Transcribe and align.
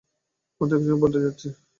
মাধ্যাকর্ষণ 0.61 0.97
পাল্টে 1.01 1.19
যাচ্ছে। 1.25 1.47